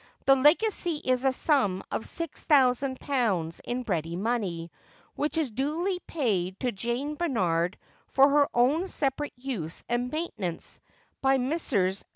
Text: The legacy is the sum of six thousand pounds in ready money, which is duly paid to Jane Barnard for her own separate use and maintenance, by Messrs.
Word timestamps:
The 0.25 0.35
legacy 0.35 0.95
is 0.95 1.21
the 1.21 1.31
sum 1.31 1.83
of 1.91 2.07
six 2.07 2.43
thousand 2.45 2.99
pounds 2.99 3.61
in 3.63 3.83
ready 3.83 4.15
money, 4.15 4.71
which 5.15 5.37
is 5.37 5.51
duly 5.51 5.99
paid 6.07 6.59
to 6.61 6.71
Jane 6.71 7.13
Barnard 7.13 7.77
for 8.07 8.27
her 8.27 8.49
own 8.51 8.87
separate 8.87 9.33
use 9.37 9.83
and 9.87 10.11
maintenance, 10.11 10.79
by 11.21 11.37
Messrs. 11.37 12.03